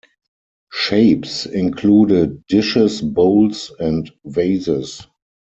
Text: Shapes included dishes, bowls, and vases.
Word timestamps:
Shapes 0.73 1.45
included 1.45 2.47
dishes, 2.47 3.01
bowls, 3.03 3.71
and 3.79 4.11
vases. 4.25 5.05